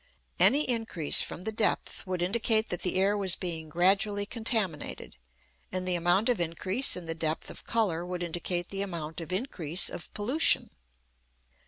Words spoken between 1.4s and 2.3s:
the depth would